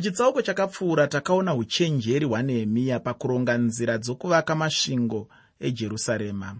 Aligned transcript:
muchitsauko 0.00 0.42
chakapfuura 0.42 1.06
takaona 1.06 1.54
uchenjeri 1.54 2.26
hwanehemiya 2.26 3.00
pakuronga 3.00 3.58
nzira 3.58 3.98
dzokuvaka 3.98 4.54
masvingo 4.54 5.28
ejerusarema. 5.60 6.56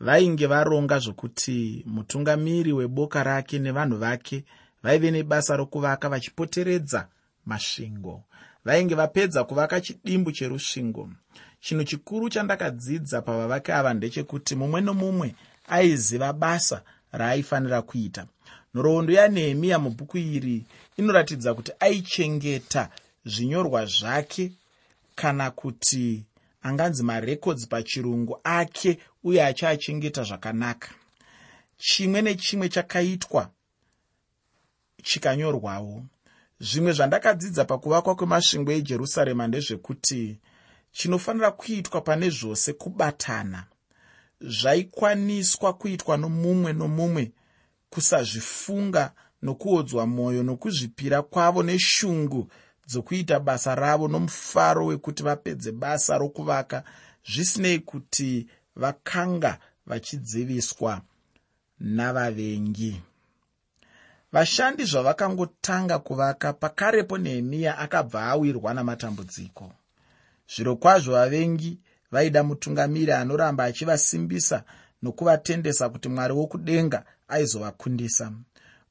Vainge 0.00 0.46
varonga 0.46 0.98
zvokuti 0.98 1.84
mutungamiri 1.86 2.72
weboka 2.72 3.22
rake 3.22 3.58
nevanhu 3.58 3.96
vake 3.98 4.44
vaive 4.82 5.10
nebasa 5.10 5.56
rokuvaka 5.56 6.08
vachipoteredza 6.08 7.08
masvingo. 7.46 8.22
Vainge 8.64 8.94
vapedza 8.94 9.44
kuvaka 9.44 9.80
chidimbu 9.80 10.32
cherusvingo. 10.32 11.10
Chinhu 11.60 11.84
chikuru 11.84 12.28
chandakadzidza 12.28 13.22
pavavaki 13.22 13.72
ava 13.72 13.94
ndechekuti 13.94 14.56
mumwe 14.56 14.80
nomumwe 14.80 15.34
aiziva 15.66 16.32
basa 16.32 16.82
raaifanira 17.12 17.82
kuita 17.82 18.26
nhoroondo 18.74 19.12
yanehemiya 19.12 19.78
mubhuku 19.78 20.18
iri 20.18 20.64
inoratidza 20.96 21.54
kuti 21.54 21.72
aichengeta 21.80 22.90
zvinyorwa 23.24 23.86
zvake 23.86 24.52
kana 25.14 25.50
kuti 25.50 26.24
anganzi 26.62 27.02
marekodzi 27.02 27.66
pachirungu 27.66 28.40
ake 28.44 28.98
uye 29.24 29.44
achiachengeta 29.44 30.22
zvakanaka. 30.22 30.88
Chimwe 31.78 32.22
nechimwe 32.22 32.68
chakaitwa 32.68 33.50
chikanyorwawo. 35.02 36.02
Zvimwe 36.60 36.92
zvandakadzidza 36.92 37.64
pakuvakwa 37.64 38.14
kwemasvingo 38.14 38.72
ejerusarema 38.72 39.46
ndezvekuti 39.46 40.38
chinofanira 40.92 41.50
kuitwa 41.50 42.00
pane 42.00 42.30
zvose 42.30 42.72
kubatana. 42.72 43.64
Zvaikwaniswa 44.40 45.72
kuitwa 45.72 46.16
nomumwe 46.16 46.72
nomumwe 46.72 47.32
kusazvifunga 47.90 49.12
nokuodzwa 49.42 50.06
mwoyo 50.06 50.42
nokuzvipira 50.42 51.22
kwavo 51.22 51.62
neshungu 51.62 52.50
dzokuita 52.86 53.40
basa 53.40 53.74
ravo 53.74 54.08
nomufaro 54.08 54.86
wekuti 54.86 55.22
vapedze 55.22 55.72
basa 55.72 56.18
rokuvaka 56.18 56.82
zvisinei 57.30 57.78
kuti 57.78 58.46
vakanga 58.76 59.58
vachidziviswa 59.86 61.00
navavengi. 61.80 63.02
Vashandi 64.32 64.84
zvavakangotanga 64.84 65.98
kuvaka 65.98 66.52
pakarepo 66.52 67.18
nehemiya 67.18 67.78
akabva 67.78 68.22
awirwa 68.22 68.74
namatambudziko. 68.74 69.72
Zviro 70.54 70.76
kwazvo 70.76 71.12
vavengi 71.12 71.78
vaida 72.10 72.42
mutungamiri 72.42 73.12
anoramba 73.12 73.64
achivasimbisa 73.64 74.64
nokuvatendesa 75.02 75.88
kuti 75.88 76.08
mwari 76.08 76.32
wokudenga 76.32 77.04
aizovakundisa. 77.28 78.32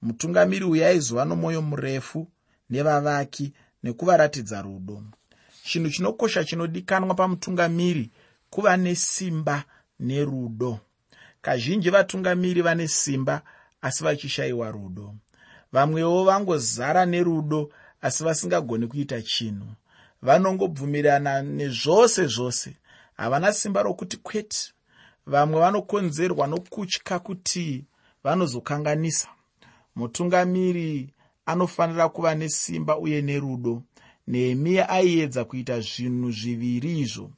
Mutungamiri 0.01 0.65
uyu 0.65 0.85
aizova 0.85 1.25
nomwoyo 1.25 1.61
murefu 1.61 2.27
nevavaki 2.69 3.53
nekuvaratidza 3.83 4.61
rudo. 4.61 5.03
Chinhu 5.63 5.89
chinokosha 5.89 6.43
chinodikanwa 6.43 7.15
pamutungamiri 7.15 8.11
kuva 8.49 8.77
nesimba 8.77 9.63
nerudo. 9.99 10.79
Kazhinji 11.41 11.89
vatungamiri 11.89 12.61
vane 12.61 12.87
simba 12.87 13.41
asi 13.81 14.03
vachishayiwa 14.03 14.71
rudo. 14.71 15.15
Vamwewo 15.71 16.23
vangozara 16.23 17.05
nerudo 17.05 17.71
asi 18.01 18.23
vasingagoni 18.23 18.87
kuita 18.87 19.21
chinhu. 19.21 19.67
Vanongobvumirana 20.21 21.41
nezvose 21.41 22.25
zvose. 22.27 22.77
Havana 23.17 23.53
simba 23.53 23.83
rokuti 23.83 24.17
kwete. 24.17 24.73
Vamwe 25.25 25.59
vanokonzerwa 25.59 26.47
nokutya 26.47 27.19
kuti 27.19 27.85
vanozokanganisa. 28.23 29.27
Mutungamiri 29.95 31.13
anofanira 31.45 32.09
kuva 32.09 32.35
nesimba 32.35 32.97
uye 32.97 33.21
nerudo. 33.21 33.83
Nehemiya 34.27 34.89
aiedza 34.89 35.45
kuita 35.45 35.79
zvinhu 35.79 36.31
zviviri 36.31 36.99
izvo. 36.99 37.31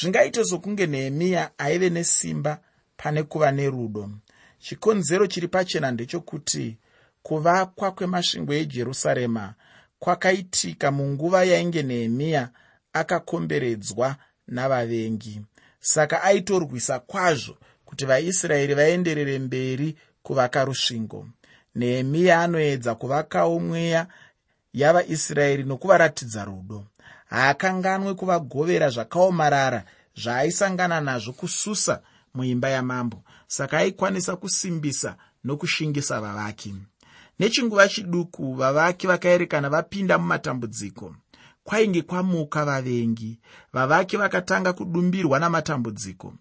Zvingaite 0.00 0.44
sokunge 0.44 0.86
nehemiya 0.86 1.50
aive 1.58 1.90
nesimba 1.90 2.60
pane 2.96 3.22
kuva 3.22 3.52
nerudo. 3.52 4.10
Chikonzero 4.58 5.26
chiri 5.26 5.48
pachena 5.48 5.90
ndechokuti 5.90 6.78
kuvakwa 7.22 7.90
kwemasvingo 7.92 8.52
ejerusarema 8.54 9.54
kwakaitika 9.98 10.90
munguva 10.90 11.44
yainge 11.44 11.82
nehemiya 11.82 12.50
akakomberedzwa 12.92 14.16
navavengi. 14.48 15.40
Saka 15.80 16.22
aitorwisa 16.22 16.98
kwazvo 17.00 17.56
kuti 17.84 18.04
vaisraeri 18.06 18.74
vaenderere 18.74 19.38
mberi 19.38 19.96
kuvaka 20.22 20.64
rusvingo. 20.64 21.26
Nehemiya 21.74 22.40
anoedza 22.40 22.94
kuvakawo 22.94 23.60
mweya 23.60 24.06
yavaisraeri 24.72 25.64
nokuvaratidza 25.64 26.44
rudo. 26.44 26.84
Haakanganwe 27.30 28.14
kuvagovera 28.14 28.88
zvakaomarara 28.90 29.84
zvaaisangana 30.16 31.00
nazvo 31.00 31.32
kususa 31.32 32.02
muimba 32.34 32.68
yamambo 32.68 33.22
saka 33.46 33.78
aikwanisa 33.78 34.36
kusimbisa 34.36 35.16
nokushingisa 35.44 36.20
vavaki. 36.20 36.74
Nechinguva 37.38 37.88
chiduku 37.88 38.54
vavaki 38.54 39.06
vakaerekana 39.06 39.68
vapinda 39.70 40.18
mumatambudziko. 40.18 41.14
Kwainge 41.64 42.02
kwamuka 42.02 42.64
vavengi. 42.64 43.38
Vavaki 43.72 44.16
vakatanga 44.16 44.72
kudumbirwa 44.72 45.38
namatambudziko. 45.38 46.34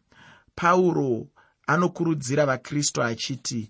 Pauro 0.55 1.27
anokurudzira 1.71 2.45
vakristu 2.45 3.03
achiti 3.03 3.61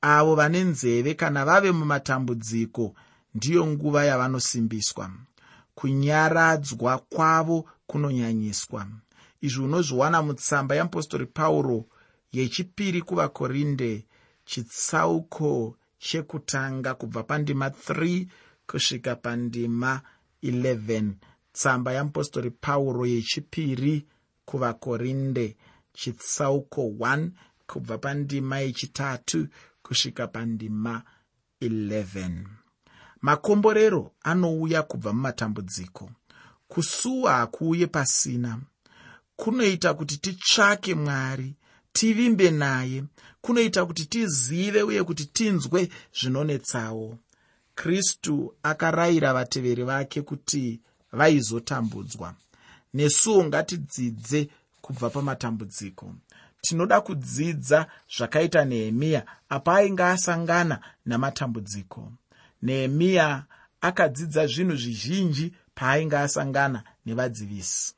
avo 0.00 0.34
vane 0.34 0.60
nzeve 0.70 1.14
kana 1.14 1.44
vave 1.44 1.70
mumatambudziko 1.72 2.94
ndiyo 3.34 3.66
nguva 3.66 4.04
yavanosimbiswa. 4.04 5.10
Kunyaradzwa 5.74 6.98
kwavo 6.98 7.58
kunonyanyiswa. 7.86 8.86
Izvi 9.40 9.62
unozviwana 9.62 10.22
mutsamba 10.22 10.74
yeapostori 10.74 11.26
pauro 11.26 11.84
yechipiri 12.32 13.02
kuvakorinde 13.02 14.04
chitsauko 14.44 15.76
chekutanga 15.98 16.94
kubva 16.94 17.22
pandima 17.22 17.68
3 17.68 18.26
kusvika 18.66 19.16
pandima 19.16 20.00
11 20.42 21.10
tsamba 21.52 21.92
yeapostori 21.92 22.50
pauro 22.50 23.06
yechipiri 23.06 24.06
kuvakorinde 24.44 25.56
chitsauko 25.96 26.82
1 26.82 27.30
kubva 27.66 27.98
pandima 27.98 28.58
yechitatu 28.58 29.48
kusvika 29.82 30.26
pandima 30.26 31.02
11 31.62 32.56
makomborero 33.26 34.12
anouya 34.22 34.82
kubva 34.82 35.12
mumatambudziko. 35.12 36.10
Kusuwa 36.68 37.32
hakuuye 37.32 37.86
pasina. 37.86 38.60
Kunoita 39.36 39.94
kuti 39.94 40.16
titsvake 40.16 40.94
mwari 40.94 41.54
tivimbe 41.92 42.50
naye. 42.50 43.04
Kunoita 43.40 43.86
kuti 43.86 44.04
tizive 44.04 44.82
uye 44.82 45.04
kuti 45.04 45.24
tinzwe 45.24 45.88
zvinonetsawo. 46.20 47.18
Kristu 47.74 48.54
akarayira 48.62 49.32
vateveri 49.32 49.82
vake 49.82 50.22
kuti 50.22 50.80
vaizotambudzwa. 51.12 52.34
Nesuwo 52.94 53.44
ngatidzidze 53.44 54.48
kubva 54.86 55.10
pamatambudziko. 55.10 56.14
Tinoda 56.60 57.00
kudzidza 57.00 57.86
zvakaita 58.16 58.64
nehemiya 58.64 59.22
apa 59.48 59.74
ainge 59.74 60.04
asangana 60.04 60.80
namatambudziko. 61.06 62.12
Nehemiya 62.62 63.44
akadzidza 63.80 64.46
zvinhu 64.46 64.76
zvizhinji 64.76 65.54
paainge 65.74 66.16
asangana 66.16 66.82
nevadzivisi. 67.06 67.94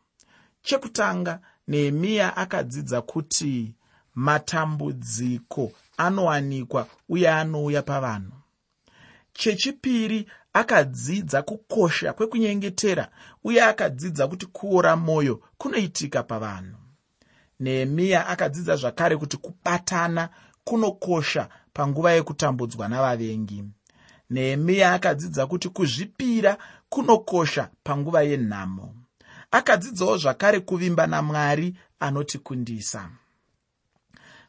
Chekutanga 0.62 1.40
nehemiya 1.68 2.36
akadzidza 2.36 3.02
kuti 3.02 3.74
matambudziko 4.14 5.72
anowanikwa 5.96 6.86
uye 7.08 7.30
anouya 7.30 7.82
pavanhu. 7.82 8.32
Chechipiri 9.32 10.28
akadzidza 10.60 11.42
kukosha 11.42 12.12
kwekunyengetera 12.12 13.08
uye 13.44 13.62
akadzidza 13.64 14.28
kuti 14.28 14.46
kuora 14.46 14.96
mwoyo 14.96 15.42
kunoitika 15.58 16.22
pavanhu. 16.22 16.78
Nehemiya 17.60 18.26
akadzidza 18.26 18.76
zvakare 18.76 19.16
kuti 19.16 19.36
kubatana 19.36 20.28
kunokosha 20.64 21.48
panguva 21.72 22.12
yekutambudzwa 22.12 22.88
navavengi. 22.88 23.64
Nehemiya 24.30 24.92
akadzidza 24.92 25.46
kuti 25.46 25.68
kuzvipira 25.68 26.58
kunokosha 26.88 27.70
panguva 27.84 28.22
yenhamo. 28.22 28.94
Akadzidzawo 29.50 30.16
zvakare 30.16 30.60
kuvimba 30.60 31.06
namwari 31.06 31.76
anotikundisa. 32.00 33.10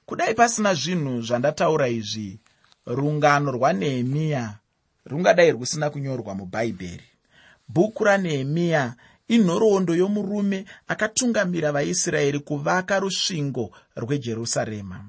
Kudai 0.05 0.33
pasina 0.33 0.73
zvinhu 0.73 1.21
zvandataura 1.21 1.87
izvi 1.87 2.39
rungano 2.85 3.51
rwanehemiya 3.51 4.59
rungadai 5.09 5.51
rusina 5.51 5.89
kunyorwa 5.89 6.35
mubhaibheri 6.35 7.03
bhuku 7.73 8.03
ranehemiya 8.03 8.95
inhoroondo 9.27 9.95
yomurume 9.95 10.65
akatungamira 10.87 11.71
vaisraeri 11.71 12.39
kuvaka 12.39 12.99
rusvingo 12.99 13.71
rwejerusarema. 13.95 15.05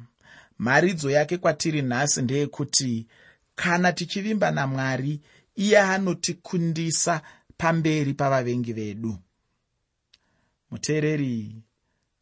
Mharidzo 0.59 1.11
yake 1.11 1.39
kwatiri 1.39 1.83
nhasi 1.83 2.23
ndeyekuti 2.23 3.07
kana 3.55 3.93
tichivimba 3.93 4.51
namwari 4.51 5.21
iye 5.57 5.79
anotikundisa 5.79 7.23
pamberi 7.57 8.15
pavavengi 8.15 8.73
vedu. 8.73 9.19
Muteereri 10.71 11.63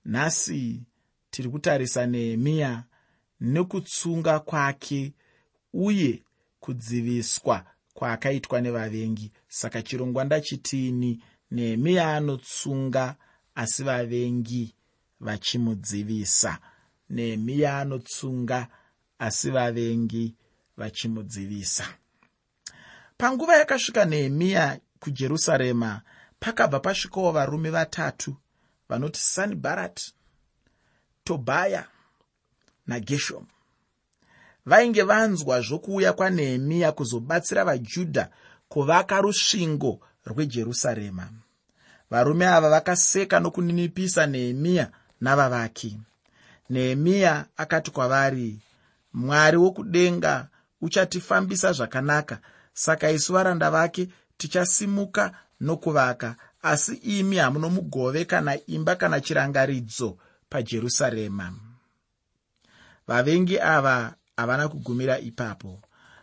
nhasi 0.04 0.82
tiri 1.30 1.48
kutarisa 1.48 2.06
nehemiya 2.06 2.84
nekutsunga 3.40 4.40
kwake 4.40 5.12
uye 5.72 6.22
kudziviswa 6.60 7.64
kwaakaitwa 7.94 8.60
nevavengi. 8.60 9.32
Saka 9.48 9.82
chirongwa 9.82 10.24
ndachitini 10.24 11.22
nehemiya 11.50 12.16
anotsunga 12.16 13.16
asi 13.54 13.82
vavengi 13.82 14.74
vachimudzivisa. 15.20 16.58
Nehemiya 17.10 17.78
anotsunga 17.78 18.68
asi 19.18 19.50
vavengi 19.50 20.34
vachimudzivisa. 20.76 21.84
Panguva 23.18 23.56
yakasvika 23.56 24.04
nehemiya 24.04 24.80
kujerusarema 25.00 26.02
pakabva 26.40 26.80
pasvikawo 26.80 27.32
varume 27.32 27.70
vatatu 27.70 28.36
vanoti 28.88 29.20
sanibharat 29.20 30.12
tobhaya 31.24 31.88
nageshomu 32.86 33.46
vainge 34.66 35.02
vanzwa 35.02 35.60
zvokuuya 35.60 36.12
kwanehemiya 36.12 36.92
kuzobatsira 36.92 37.64
vajudha 37.64 38.28
kuvaka 38.68 39.20
rusvingo 39.20 40.00
rwejerusarema. 40.26 41.28
Varume 42.10 42.46
ava 42.46 42.70
vakaseka 42.70 43.40
nokuninipisa 43.40 44.26
nehemiya 44.26 44.90
navavaki. 45.20 45.98
Nehemiya 46.70 47.46
akati 47.56 47.90
kwavari 47.90 48.58
mwari 49.12 49.56
wokudenga 49.56 50.48
uchatifambisa 50.80 51.72
zvakanaka. 51.72 52.38
Saka 52.72 53.10
isu 53.10 53.32
varanda 53.32 53.70
vake 53.70 54.08
tichasimuka 54.36 55.32
nokuvaka 55.60 56.36
asi 56.62 56.94
imi 56.94 57.36
hamuno 57.36 57.70
mugove 57.70 58.24
kana 58.24 58.66
imba 58.66 58.96
kana 58.96 59.20
chirangaridzo 59.20 60.18
pajerusarema. 60.50 61.52
Vavengi 63.06 63.60
ava 63.60 64.14
havana 64.38 64.68
kugumira 64.68 65.18
ipapo. 65.18 65.80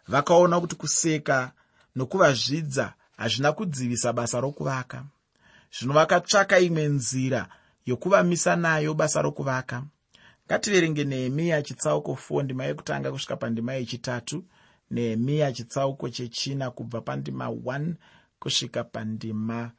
Vakaona 0.08 0.62
kuti 0.62 0.76
kuseka 0.76 1.52
nokuvazvidza 1.96 2.94
hazvina 3.18 3.52
kudzivisa 3.52 4.14
basa 4.14 4.40
rokuvaka. 4.42 5.04
Zvino 5.80 5.94
vakatsvaka 5.94 6.60
imwe 6.60 6.88
nzira 6.88 7.48
yokuvamisa 7.86 8.56
nayo 8.56 8.94
basa 8.94 9.22
rokuvaka. 9.22 9.84
Ngativerenge 10.46 11.04
nehemiya 11.04 11.62
chitsauko 11.62 12.18
4 12.30 12.44
ndima 12.44 12.66
yekutanga 12.66 13.12
kusvika 13.12 13.36
pandima 13.36 13.74
yechitatu. 13.74 14.44
Nehemiya 14.92 15.52
chitsauko 15.52 16.10
chechina 16.10 16.72
kubva 16.72 17.02
pandima 17.02 17.48
1 17.48 17.94
kusvika 18.40 18.84
pandima 18.84 19.72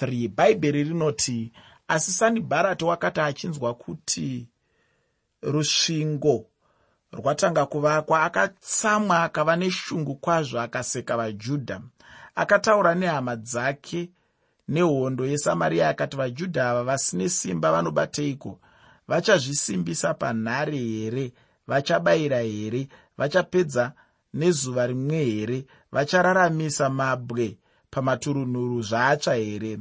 3 0.00 0.28
bhaibheri 0.28 0.84
rinoti 0.84 1.52
asi 1.88 2.12
sanibharati 2.12 2.84
wakati 2.84 3.20
achinzwa 3.20 3.74
kuti 3.74 4.48
rusvingo 5.42 6.46
rwatanga 7.14 7.66
kuvakwa 7.66 8.22
akatsamwa 8.22 9.22
akava 9.22 9.56
neshungu 9.56 10.14
kwazvo 10.14 10.60
akaseka 10.60 11.16
vajudha. 11.16 11.80
Akataura 12.34 12.94
nehama 12.94 13.36
dzake 13.36 14.10
nehondo 14.68 15.26
yesamariya 15.26 15.88
akati 15.88 16.16
vajudha 16.16 16.70
ava 16.70 16.84
vasine 16.84 17.28
simba 17.28 17.72
vanobateiko? 17.72 18.60
Vachazvisimbisa 19.08 20.14
panhare 20.14 20.78
here? 20.78 21.32
Vachabayira 21.66 22.40
here? 22.40 22.88
Vachapedza 23.18 23.92
nezuva 24.34 24.86
rimwe 24.86 25.24
here? 25.24 25.66
Vachararamisa 25.92 26.90
mabwe 26.90 27.58
pamaturunhuru 27.90 28.82
zvaatsva 28.82 29.34
here? 29.34 29.78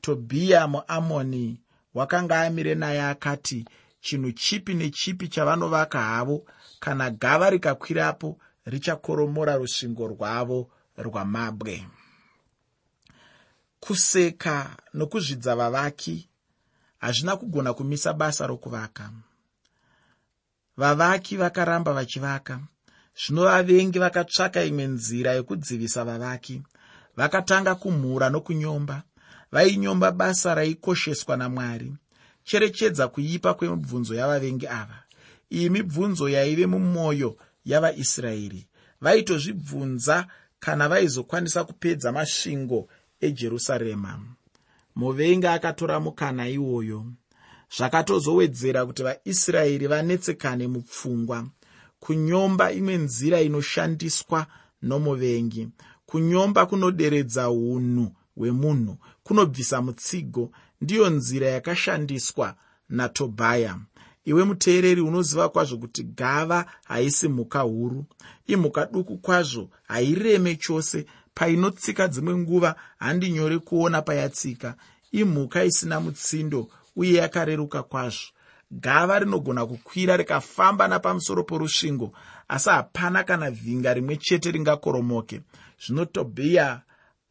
Tobhiya 0.00 0.68
muamoni 0.68 1.60
wakanga 1.94 2.40
amire 2.40 2.74
naye 2.74 3.02
akati 3.02 3.64
chinhu 4.02 4.32
chipi 4.32 4.74
nechipi 4.74 5.28
chavanovaka 5.28 6.00
havo. 6.02 6.44
Kana 6.80 7.10
gava 7.10 7.50
rikakwirapo 7.50 8.38
richakoromora 8.66 9.56
rusvingo 9.56 10.06
rwavo 10.08 10.70
rwamabwe. 10.96 11.86
Kuseka 13.80 14.76
nokuzvidza 14.94 15.56
vavaki 15.56 16.28
hazvina 16.98 17.36
kugona 17.36 17.74
kumisa 17.74 18.12
basa 18.12 18.46
rokuvaka. 18.46 19.10
Vavaki 20.76 21.36
vakaramba 21.36 21.92
vachivaka. 21.92 22.60
Zvino 23.14 23.42
vavengi 23.44 23.98
vakatsvaka 23.98 24.64
imwe 24.64 24.86
nzira 24.86 25.32
yokudzivisa 25.32 26.04
vavaki. 26.04 26.62
Vakatanga 27.16 27.74
kumhura 27.74 28.30
nokunyomba. 28.30 29.02
Vainyomba 29.52 30.12
basa 30.12 30.54
raikosheswa 30.54 31.36
namwari 31.36 31.96
cherechedza 32.44 33.08
kuipa 33.08 33.54
kwemibvunzo 33.54 34.14
yavavengi 34.14 34.66
ava. 34.66 34.98
Iyi 35.50 35.70
mibvunzo 35.70 36.28
yaive 36.28 36.66
mumwoyo 36.66 37.36
yavaisraeri. 37.64 38.66
Vaitozvibvunza 39.00 40.26
kana 40.60 40.88
vaizokwanisa 40.88 41.64
kupedza 41.64 42.12
masvingo 42.12 42.88
ejerusarema. 43.20 44.20
Muvengi 44.96 45.46
akatora 45.46 46.00
mukana 46.00 46.48
iwoyo. 46.48 47.06
Zvakatozowedzera 47.76 48.86
kuti 48.86 49.02
vaisraeri 49.02 49.86
vanetsekane 49.86 50.66
mupfungwa. 50.68 51.46
Kunyomba 52.00 52.72
imwe 52.72 52.96
nzira 52.96 53.40
inoshandiswa 53.40 54.46
nomuvengi. 54.82 55.68
Kunyomba 56.06 56.66
kunoderedza 56.66 57.50
unhu 57.50 58.12
hwemunhu. 58.36 58.96
Kunobvisa 59.22 59.82
mutsigo 59.82 60.52
ndiyo 60.82 61.10
nzira 61.10 61.46
yakashandiswa 61.46 62.54
natobhaya. 62.88 63.78
Iwe 64.24 64.44
muteereri 64.44 65.00
unoziva 65.00 65.48
kwazvo 65.48 65.76
kuti 65.78 66.02
gava 66.02 66.66
haisi 66.84 67.28
mhuka 67.28 67.60
huru. 67.60 68.04
Imhuka 68.46 68.86
duku 68.86 69.18
kwazvo 69.18 69.68
haireme 69.88 70.56
chose. 70.56 71.06
Painotsika 71.34 72.08
dzimwe 72.08 72.36
nguva 72.36 72.76
handi 72.98 73.30
nyore 73.30 73.58
kuona 73.58 74.02
payatsika. 74.02 74.74
Imhuka 75.12 75.64
isina 75.64 76.00
mutsindo 76.00 76.68
uye 76.96 77.12
yakareruka 77.12 77.82
kwazvo. 77.82 78.26
Gava 78.70 79.18
rinogona 79.18 79.66
kukwira 79.66 80.16
rikafamba 80.16 80.88
napamusoro 80.88 81.44
porusvingo 81.44 82.12
asi 82.48 82.70
hapana 82.70 83.24
kana 83.24 83.50
vhinga 83.50 83.94
rimwe 83.94 84.16
chete 84.16 84.50
ringakoromoke. 84.50 85.40
Zvino 85.86 86.04
tobhiya 86.04 86.82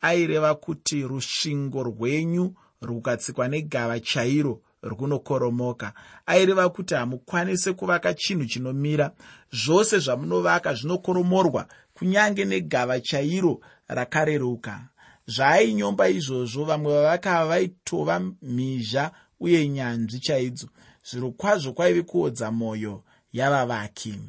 aireva 0.01 0.56
kuti 0.56 1.03
rusvingo 1.03 1.83
rwenyu 1.83 2.53
rukatsikwa 2.82 3.48
negava 3.48 4.00
chairo 4.00 4.62
runokoromoka 4.84 5.94
aireva 6.26 6.70
kuti 6.70 6.94
hamukwanisi 6.94 7.74
kuvaka 7.74 8.14
chinhu 8.14 8.46
chinomira. 8.46 9.12
Zvose 9.52 10.00
zvamunovaka 10.00 10.74
zvinokoromorwa 10.74 11.68
kunyange 11.94 12.46
negava 12.46 13.00
chairo 13.00 13.62
rakareruka. 13.88 14.88
Zvaainyomba 15.28 16.10
izvozvo 16.10 16.66
vamwe 16.66 16.94
vavakava 16.94 17.48
vaitova 17.48 18.20
mhizha 18.42 19.12
uye 19.40 19.68
nyanzvi 19.68 20.20
chaidzo. 20.20 20.68
Zviro 21.04 21.32
kwazvo 21.32 21.74
kwaive 21.74 22.02
kuodza 22.02 22.52
mwoyo 22.52 23.04
yavavaki. 23.34 24.20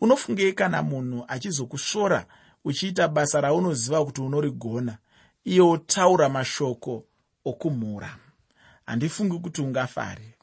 Unofungei 0.00 0.52
kana 0.52 0.82
munhu 0.82 1.24
achizokusvora 1.28 2.26
uchiita 2.64 3.08
basa 3.08 3.40
raunoziva 3.40 4.04
kuti 4.04 4.20
unorigona 4.20 4.98
iye 5.44 5.60
otaura 5.60 6.28
mashoko 6.28 7.04
okumhura. 7.50 8.10
Handifungi 8.86 9.38
kuti 9.38 9.60
ungafari 9.62 10.34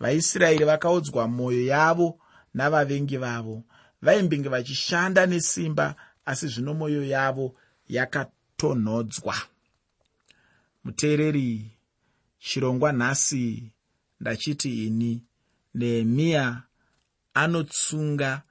vaisraeri 0.00 0.64
vakaodzwa 0.64 1.28
mwoyo 1.28 1.66
yavo 1.66 2.18
navavengi 2.54 3.16
vavo. 3.16 3.62
Vaimbenge 4.02 4.48
vachishanda 4.48 5.26
nesimba 5.26 5.94
asi 6.24 6.48
zvino 6.48 6.74
mwoyo 6.74 7.04
yavo 7.04 7.54
yakatonhodzwa. 7.88 9.36
Muteereri 10.84 11.70
chirongwa 12.38 12.92
nhasi 12.92 13.72
ndachiti 14.20 14.86
ini 14.86 15.22
nehemiya 15.74 16.62
anotsunga 17.34 18.42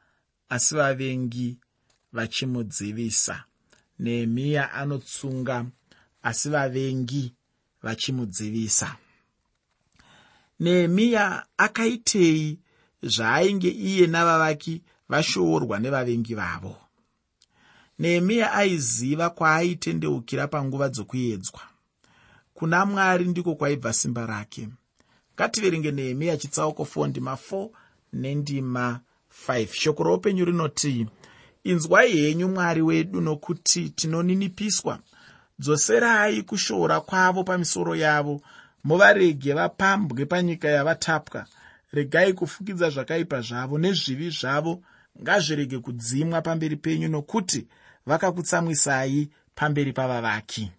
asi 0.50 0.76
vavengi 0.76 1.58
vachimudzivisa. 2.14 3.44
Nehemiya 4.00 4.74
anotsunga 4.74 5.66
asi 6.24 6.50
vavengi 6.50 7.34
vachimudzivisa. 7.86 8.90
Nehemiya 10.60 11.46
akaitei 11.58 12.60
zvaainge 13.04 13.70
iye 13.70 14.08
navavaki 14.08 14.82
vashoorwa 15.10 15.80
nevavengi 15.80 16.36
vavo. 16.36 16.76
Nehemiya 18.00 18.54
aiziva 18.54 19.30
kwaaitendeukira 19.30 20.48
panguva 20.48 20.90
dzokuedzwa 20.90 21.62
kuna 22.54 22.86
mwari 22.86 23.26
ndiko 23.26 23.56
kwaibva 23.56 23.94
simba 23.94 24.26
rake. 24.26 24.70
Ngativerenge 25.36 25.92
nehemiya 25.92 26.38
chitsauko 26.38 26.84
4 26.84 27.08
ndima 27.08 27.38
4 27.52 27.70
nendima 28.14 29.00
5 29.48 29.68
shoko 29.74 30.04
roupenyu 30.04 30.46
rinoti 30.46 31.08
inzwai 31.64 32.18
henyu 32.18 32.48
mwari 32.48 32.82
wedu 32.82 33.22
nokuti 33.22 33.90
tinoninipiswa 33.90 35.00
dzoserai 35.60 36.42
kushoora 36.44 37.02
kwavo 37.02 37.44
pamisoro 37.44 37.96
yavo. 37.96 38.42
Muvarege 38.84 39.54
vapambwe 39.54 40.26
panyika 40.26 40.68
yavatapwa. 40.68 41.46
Regai 41.94 42.34
kufukidza 42.34 42.90
zvakaipa 42.90 43.42
zvavo 43.42 43.78
nezvivi 43.78 44.30
zvavo. 44.30 44.84
Ngazvirege 45.22 45.80
kudzimwa 45.80 46.42
pamberi 46.42 46.76
penyu 46.76 47.08
nokuti 47.08 47.68
vakakutsamwisai 48.06 49.30
pamberi 49.56 49.94
pavavaki. 49.94 50.72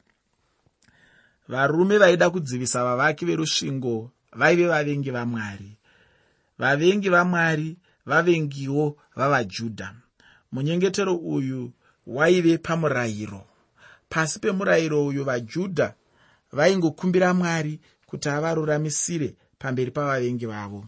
Varume 1.49 1.99
vaida 1.99 2.31
kudzivisa 2.31 2.85
vavaki 2.85 3.25
verusvingo 3.25 4.11
vaive 4.33 4.67
vavengi 4.67 5.11
vamwari. 5.11 5.77
Vavengi 6.59 7.09
vamwari 7.09 7.77
vavengiwo 8.07 8.97
vavajudha. 9.17 9.95
Munyengetero 10.53 11.17
uyu 11.17 11.73
waive 12.07 12.59
pamurayiro 12.59 13.56
pasi 14.09 14.39
pemurayiro 14.39 15.07
uyu 15.07 15.25
vajudha 15.25 15.95
vaingokumbira 16.53 17.35
mwari 17.35 17.81
kuti 18.07 18.29
avaruramisire 18.29 19.35
pamberi 19.59 19.91
pavavengi 19.91 20.47
vavo. 20.47 20.85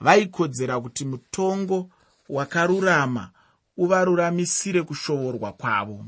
Vaikodzera 0.00 0.80
kuti 0.80 1.04
mutongo 1.04 1.90
wakarurama 2.28 3.30
uvaruramisire 3.76 4.82
kushovorwa 4.82 5.52
kwavo. 5.52 6.06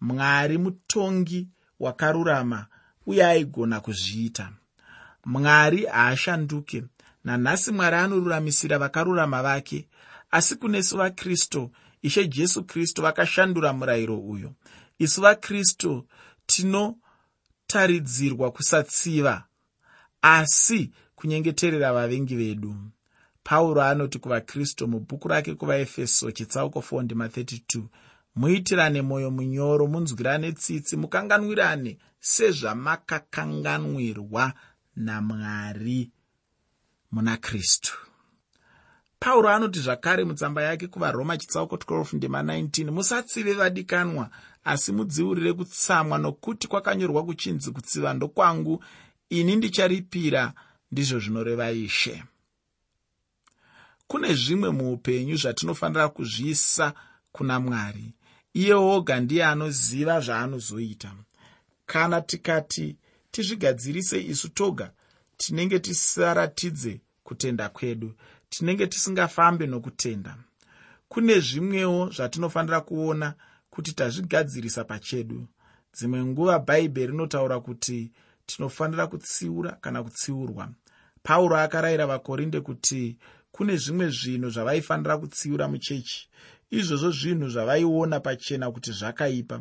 Mwari 0.00 0.58
mutongi 0.58 1.48
wakarurama 1.80 2.66
uye 3.06 3.24
aigona 3.26 3.80
kuzviita. 3.80 4.52
Mwari 5.24 5.86
haashanduke 5.86 6.84
nanhasi 7.24 7.72
mwari 7.72 7.96
anoruramisira 7.96 8.78
vakarurama 8.78 9.42
vake 9.42 9.88
asi 10.30 10.56
kunesu 10.56 10.96
vakristu 10.96 11.70
ishe 12.02 12.28
jesu 12.28 12.64
kristu 12.64 13.02
vakashandura 13.02 13.72
murayiro 13.72 14.18
uyu 14.18 14.52
isu 14.98 15.20
vakristu 15.20 16.06
tinotaridzirwa 16.46 18.52
kusatsiva 18.52 19.44
asi 20.22 20.90
kunyengeterera 21.14 21.92
vavengi 21.92 22.36
vedu. 22.36 22.74
Pauro 23.44 23.82
anoti 23.82 24.18
kuvakristu 24.18 24.88
mubhuku 24.88 25.28
rake 25.28 25.54
kuvaefeso 25.54 26.30
chitsauko 26.30 26.80
432 26.80 27.82
muitirane 28.36 29.02
mwoyo 29.02 29.30
munyoro 29.30 29.86
munzwirane 29.86 30.52
tsitsi 30.52 30.96
mukanganwirane 30.96 31.98
sezvamakakanganwirwa 32.20 34.52
namwari 34.96 36.10
muna 37.10 37.36
kristu. 37.36 37.92
Pauro 39.20 39.48
anoti 39.48 39.80
zvakare 39.80 40.24
mutsamba 40.24 40.62
yake 40.62 40.86
kuvaroma 40.86 41.36
chitsauko 41.36 41.76
12 41.76 42.16
ndema 42.16 42.42
19 42.42 42.90
musatsive 42.90 43.52
vadikanwa 43.52 44.30
asi 44.72 44.92
mudziurire 44.92 45.52
kutsamwa 45.52 46.18
nokuti 46.18 46.68
kwakanyorwa 46.68 47.24
kuchinzi 47.24 47.70
kutsiva 47.70 48.14
ndokwangu 48.14 48.84
ini 49.30 49.56
ndicharipira 49.56 50.52
ndizvo 50.92 51.18
zvinoreva 51.18 51.70
ishe. 51.70 52.24
Kune 54.08 54.34
zvimwe 54.34 54.70
muupenyu 54.70 55.36
zvatinofanira 55.36 56.08
kuzviisa 56.08 56.86
kuna 57.32 57.60
mwari. 57.60 58.06
Iye 58.54 58.74
oga 58.74 59.20
ndiye 59.20 59.44
anoziva 59.44 60.20
zvaanozoita. 60.20 61.10
Kana 61.86 62.20
tikati 62.20 62.96
tizvigadzirise 63.30 64.20
isu 64.32 64.48
toga 64.48 64.92
tinenge 65.36 65.78
tisaratidze 65.78 67.00
kutenda 67.24 67.68
kwedu 67.68 68.14
tinenge 68.48 68.86
tisingafambe 68.86 69.66
nokutenda. 69.66 70.36
Kune 71.08 71.40
zvimwewo 71.40 72.10
zvatinofanira 72.10 72.80
kuona 72.80 73.34
kuti 73.78 73.92
tazvigadzirisa 73.92 74.84
pachedu. 74.84 75.46
Dzimwe 75.94 76.24
nguva 76.24 76.58
bhaibheri 76.58 77.12
rinotaura 77.12 77.60
kuti 77.60 78.10
tinofanira 78.46 79.06
kutsiura 79.06 79.70
kana 79.80 80.02
kutsiurwa. 80.02 80.68
Pauro 81.22 81.56
akarayira 81.56 82.06
vakorinde 82.06 82.60
kuti 82.60 83.16
kune 83.52 83.76
zvimwe 83.76 84.10
zvinhu 84.10 84.50
zvavaifanira 84.50 85.18
kutsiura 85.18 85.68
muchechi. 85.68 86.28
Izvozvo 86.70 87.10
zvinhu 87.10 87.48
zvavaiona 87.48 88.20
pachena 88.20 88.66
kuti 88.70 88.92
zvakaipa. 88.92 89.60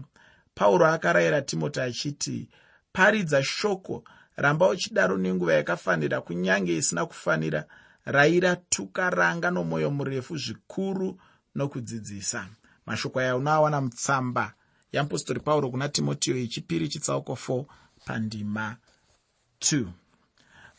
Pauro 0.55 0.85
akarayira 0.87 1.41
timoti 1.41 1.79
achiti 1.79 2.49
paridza 2.93 3.43
shoko 3.43 4.03
ramba 4.35 4.69
uchidaro 4.69 5.17
nenguva 5.17 5.53
yakafanira 5.53 6.21
kunyange 6.21 6.77
isina 6.77 7.05
kufanira. 7.05 7.65
Rairatukaranga 8.05 9.51
nomwoyo 9.51 9.91
murefu 9.91 10.37
zvikuru 10.37 11.19
nokudzidzisa 11.55 12.47
mashoko 12.87 13.19
aya 13.19 13.35
unoawana 13.35 13.81
mutsamba 13.81 14.53
yeapostori 14.91 15.39
pauro 15.39 15.69
kuna 15.69 15.89
timotiyo 15.89 16.37
yechipiri 16.37 16.89
chitsauko 16.89 17.33
4 17.33 17.65
pandima 18.05 18.75
2 19.61 19.85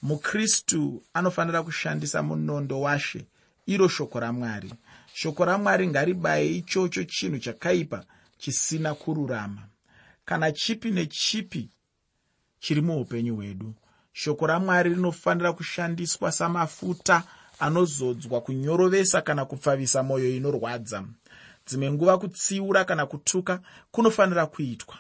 mukristu 0.03 1.03
anofanira 1.15 1.63
kushandisa 1.63 2.23
munondo 2.23 2.81
washe 2.81 3.27
iro 3.67 3.89
shoko 3.89 4.21
ramwari. 4.21 4.75
Shoko 5.15 5.45
ramwari 5.45 5.89
ngaribaye 5.89 6.57
ichocho 6.57 7.05
chinhu 7.05 7.39
chakaipa 7.39 8.05
chisina 8.39 8.95
kururama. 8.95 9.63
Kana 10.25 10.53
chipi 10.53 10.91
nechipi 10.91 11.69
chiri 12.61 12.81
muupenyu 12.81 13.37
hwedu 13.37 13.75
shoko 14.13 14.47
ramwari 14.47 14.91
rinofanira 14.91 15.53
kushandiswa 15.53 16.33
samafuta 16.33 17.23
anozodzwa 17.59 18.41
kunyorovesa 18.41 19.23
kana 19.23 19.45
kupfavisa 19.45 20.03
mwoyo 20.03 20.37
inorwadza 20.37 21.05
dzimwe 21.69 21.91
nguva 21.93 22.19
kutsiura 22.19 22.85
kana 22.85 23.07
kutuka 23.07 23.61
kunofanira 23.93 24.47
kuitwa. 24.47 24.97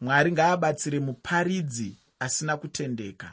Mwari 0.00 0.32
ngaabatsire 0.32 1.00
muparidzi 1.00 1.96
asina 2.20 2.56
kutendeka. 2.56 3.32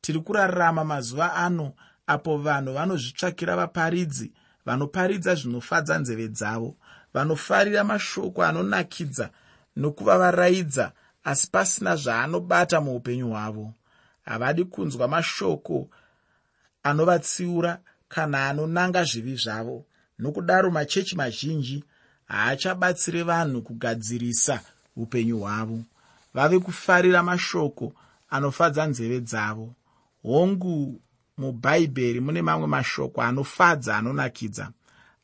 Tiri 0.00 0.20
kurarama 0.20 0.84
mazuva 0.84 1.34
ano 1.34 1.72
apo 2.06 2.38
vanhu 2.38 2.72
vanozvitsvakira 2.74 3.56
vaparidzi 3.56 4.32
vanoparidza 4.66 5.34
zvinofadza 5.34 5.98
nzeve 5.98 6.28
dzavo 6.28 6.76
vanofarira 7.14 7.84
mashoko 7.84 8.44
anonakidza 8.44 9.30
nokuvavaraidza 9.76 10.92
asi 11.24 11.46
pasina 11.50 11.96
zvaanobata 11.96 12.80
muupenyu 12.80 13.28
hwavo. 13.30 13.74
Havadi 14.24 14.64
kunzwa 14.64 15.08
mashoko 15.08 15.88
anovatsiura 16.82 17.80
kana 18.08 18.46
anonanga 18.48 19.04
zvivi 19.04 19.36
zvavo. 19.36 19.84
Nokudaro 20.18 20.70
machechi 20.70 21.16
mazhinji 21.16 21.84
haachabatsire 22.28 23.22
vanhu 23.22 23.62
kugadzirisa 23.62 24.60
upenyu 24.96 25.38
hwavo. 25.38 25.80
Vave 26.34 26.58
kufarira 26.58 27.22
mashoko 27.22 27.92
anofadza 28.30 28.86
nzeve 28.86 29.20
dzavo. 29.20 29.74
Hongu 30.22 31.00
mubhaibheri 31.38 32.20
mune 32.20 32.42
mamwe 32.42 32.66
mashoko 32.66 33.22
anofadza 33.22 33.96
anonakidza. 33.96 34.70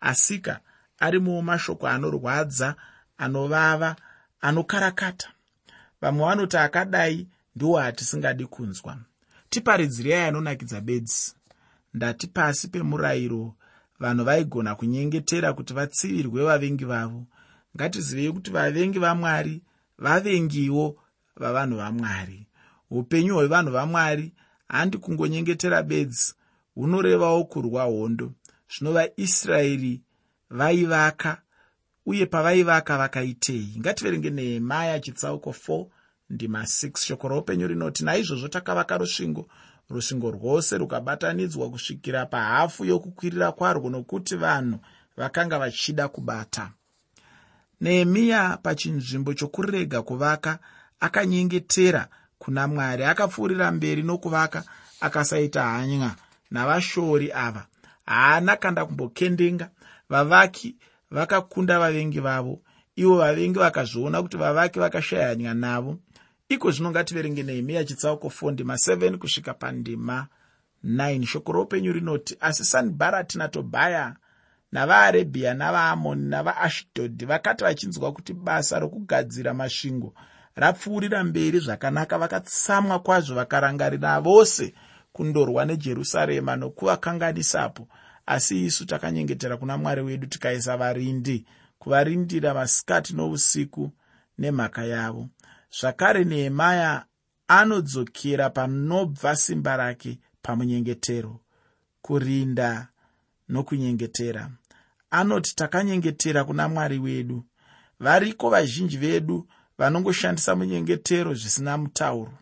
Asika 0.00 0.61
arimowo 0.99 1.42
mashoko 1.42 1.88
anorwadza 1.88 2.75
anovava 3.18 3.96
anokarakata. 4.40 5.28
Vamwe 6.00 6.25
vanoti 6.26 6.56
akadai 6.56 7.26
ndiwo 7.56 7.78
hatisingadi 7.78 8.46
kunzwa. 8.46 8.96
Tiparidzirei 9.50 10.14
anonakidza 10.14 10.80
bedzi. 10.80 11.34
Ndati 11.94 12.26
pasi 12.26 12.68
pemurayiro 12.68 13.54
vanhu 14.00 14.24
vaigona 14.24 14.74
kunyengetera 14.74 15.52
kuti 15.52 15.74
vatsivirwe 15.74 16.44
vavengi 16.44 16.84
vavo. 16.84 17.26
Ngatizivei 17.76 18.32
kuti 18.32 18.50
vavengi 18.50 18.98
vamwari 18.98 19.62
vavengiwo 19.98 20.86
vavanhu 21.36 21.76
vamwari. 21.76 22.46
Upenyu 22.90 23.34
hwevanhu 23.34 23.72
vamwari 23.72 24.32
handi 24.68 24.98
kungonyengetera 24.98 25.82
bedzi 25.82 26.34
hunorevawo 26.74 27.44
kurwa 27.44 27.82
hondo. 27.84 28.32
Zvino 28.68 28.92
vaisraeri 28.92 30.02
vaivaka 30.50 31.42
uye 32.06 32.26
pavaivaka 32.26 32.98
vakaitei. 32.98 33.74
Ngativerenge 33.78 34.30
nehemaya 34.30 35.00
chitsauko 35.00 35.50
4 35.50 35.86
ndima 36.30 36.62
6 36.62 36.98
shoko 36.98 37.28
roupenyu 37.28 37.66
rinoti 37.66 38.04
naizvozvo 38.04 38.48
takavaka 38.48 38.98
rusvingo 38.98 39.48
rusvingo 39.91 40.31
rwose 40.31 40.79
rukabatanidzwa 40.79 41.71
kusvikira 41.71 42.26
pahafu 42.26 42.85
yokukwirira 42.85 43.53
kwarwo 43.53 43.91
nokuti 43.91 44.37
vanhu 44.37 44.79
vakanga 45.17 45.59
vachida 45.59 46.09
kubata. 46.09 46.71
Nehemiya 47.81 48.59
pachinzvimbo 48.62 49.35
chokurega 49.35 50.03
kuvaka 50.03 50.59
akanyengetera 51.00 52.09
kuna 52.38 52.69
mwari. 52.69 53.05
Akapfuurira 53.05 53.71
mberi 53.71 54.03
nokuvaka 54.03 54.64
akasaita 55.00 55.62
hanya 55.64 56.14
navashori 56.50 57.33
ava. 57.33 57.67
Haana 58.07 58.57
kanda 58.57 58.87
kumbokendenga. 58.87 59.71
Vavaki 60.09 60.76
vakakunda 61.11 61.79
vavengi 61.79 62.21
vavo. 62.21 62.61
Ivo 62.97 63.17
vavengi 63.17 63.59
vakazviona 63.59 64.23
kuti 64.23 64.37
vavaki 64.37 64.79
vakashaya 64.79 65.29
hanya 65.29 65.55
navo 65.55 65.99
iko 66.54 66.70
zvino 66.70 66.90
ngativerenge 66.90 67.42
nehemiya 67.42 67.84
chitsauko 67.84 68.28
4 68.28 68.52
ndima 68.52 68.75
7 68.75 69.16
kusvika 69.16 69.54
pandima 69.54 70.26
9 70.84 71.26
shoko 71.26 71.52
roupenyu 71.52 71.92
rinoti 71.92 72.37
asi 72.40 72.64
sanibharati 72.64 73.38
natobhaya 73.38 74.16
navaarebhiya 74.73 75.54
navaamoni 75.54 76.28
navaashidhodhi 76.28 77.25
vakati 77.25 77.64
vachinzwa 77.64 78.12
kuti 78.12 78.32
basa 78.34 78.78
rokugadzira 78.78 79.54
masvingo 79.54 80.14
rapfuurira 80.56 81.25
mberi 81.25 81.58
zvakanaka 81.58 82.18
vakatsamwa 82.18 82.99
kwazvo 82.99 83.34
vakarangarira 83.34 84.20
vose 84.20 84.75
kundorwa 85.12 85.64
nejerusarema 85.64 86.56
nokuvakanganisapo. 86.56 87.88
Asi 88.26 88.64
isu 88.64 88.87
takanyengetera 88.87 89.56
kuna 89.56 89.78
mwari 89.78 90.02
wedu 90.02 90.26
tikaisa 90.26 90.76
varindi 90.76 91.46
kuvarindira 91.78 92.54
masikati 92.54 93.14
nousiku 93.14 93.90
nemhaka 94.38 94.84
yavo 94.84 95.28
zvakare 95.81 96.25
nehemaya 96.25 97.04
anodzokera 97.49 98.50
panobva 98.50 99.37
simba 99.37 99.76
rake 99.76 100.19
pamunyengetero 100.43 101.40
kurinda 102.02 102.88
nokunyengetera. 103.49 104.50
Anoti 105.11 105.54
takanyengetera 105.57 106.45
kuna 106.45 106.69
mwari 106.69 106.99
wedu. 106.99 107.45
Variko 108.00 108.50
vazhinji 108.50 108.97
vedu 108.97 109.49
vanongoshandisa 109.78 110.57
munyengetero 110.57 111.35
zvisina 111.35 111.78
mutauro 111.78 112.33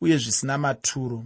uye 0.00 0.16
zvisina 0.18 0.58
maturo? 0.58 1.24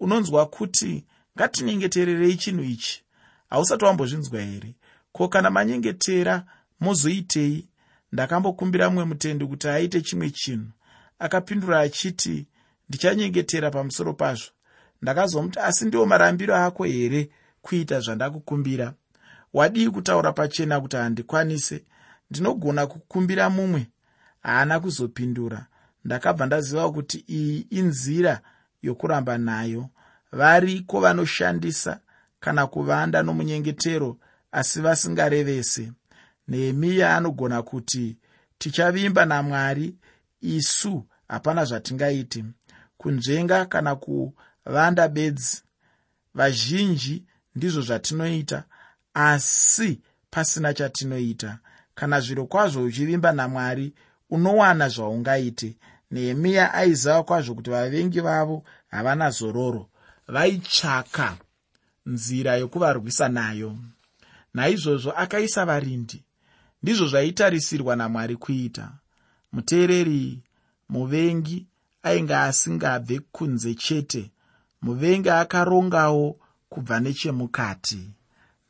Unonzwa 0.00 0.46
kuti 0.46 1.04
ngatinyengetererei 1.36 2.36
chinhu 2.36 2.64
ichi. 2.64 3.02
Hausati 3.50 3.84
wambozvinzwa 3.84 4.40
here? 4.40 4.74
Ko 5.12 5.28
kana 5.28 5.50
manyengetera 5.50 6.44
mozoitei? 6.80 7.68
Ndakambokumbira 8.12 8.90
mumwe 8.90 9.04
mutendi 9.04 9.46
kuti 9.46 9.68
aite 9.68 10.00
chimwe 10.00 10.30
chinhu 10.30 10.70
akapindura 11.22 11.80
achiti 11.80 12.46
ndichanyengetera 12.88 13.70
pamusoro 13.70 14.12
pazvo. 14.14 14.50
Ndakazomuti 15.02 15.58
asi 15.58 15.84
ndiwo 15.84 16.06
marambiro 16.06 16.56
ako 16.56 16.84
here 16.84 17.30
kuita 17.62 18.00
zvandakukumbira? 18.00 18.94
Wadii 19.52 19.90
kutaura 19.90 20.32
pachena 20.32 20.80
kuti 20.80 20.96
handikwanise. 20.96 21.84
Ndinogona 22.30 22.86
kukumbira 22.86 23.50
mumwe? 23.50 23.86
Haana 24.42 24.80
kuzopindura. 24.80 25.66
Ndakabva 26.04 26.46
ndaziva 26.46 26.92
kuti 26.92 27.24
iyi 27.28 27.66
inzira 27.70 28.40
yokuramba 28.82 29.38
nayo. 29.38 29.88
Variko 30.32 31.00
vanoshandisa 31.00 32.00
kana 32.40 32.66
kuvanda 32.66 33.22
nomunyengetero 33.22 34.18
asi 34.52 34.80
vasingarevese? 34.80 35.92
Nehemiya 36.48 37.16
anogona 37.16 37.62
kuti 37.62 38.16
tichavimba 38.58 39.24
namwari 39.24 39.94
isu 40.40 41.06
hapana 41.32 41.64
zvatingaiti. 41.64 42.44
Kunzvenga 42.98 43.66
kana 43.66 43.96
kuvanda 43.96 45.08
bedzi 45.08 45.62
vazhinji 46.34 47.24
ndizvo 47.56 47.82
zvatinoita 47.82 48.64
asi 49.14 50.00
pasina 50.30 50.74
chatinoita. 50.74 51.58
Kana 51.94 52.20
zviro 52.20 52.46
kwazvo 52.46 52.82
uchivimba 52.82 53.32
namwari 53.32 53.92
unowana 54.30 54.88
zvaungaite. 54.88 55.76
Nehemiya 56.10 56.74
aiziva 56.74 57.22
kwazvo 57.22 57.54
kuti 57.54 57.70
vavengi 57.70 58.20
vavo 58.20 58.64
havana 58.90 59.30
zororo. 59.30 59.88
Vaitsvaka 60.28 61.36
nzira 62.06 62.56
yokuvarwisa 62.56 63.28
nayo. 63.28 63.76
Naizvozvo 64.54 65.10
akaisa 65.10 65.64
varindi. 65.64 66.24
Ndizvo 66.82 67.06
zvaitarisirwa 67.06 67.96
namwari 67.96 68.36
kuita. 68.36 68.92
Muteereri 69.52 70.42
muvengi 70.92 71.66
ainge 72.02 72.34
asingabve 72.36 73.20
kunze 73.34 73.74
chete. 73.74 74.30
Muvengi 74.82 75.30
akarongawo 75.30 76.26
kubva 76.68 77.00
nechemukati. 77.00 78.10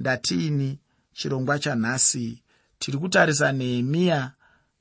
Ndatiini 0.01 0.79
chirongwa 1.13 1.59
chanhasi? 1.59 2.43
Tiri 2.79 2.99
kutarisa 2.99 3.53
nehemiya 3.53 4.33